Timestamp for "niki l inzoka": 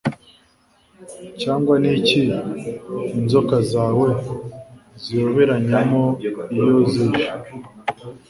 1.83-3.57